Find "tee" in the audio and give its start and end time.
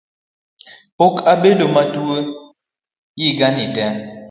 3.75-3.95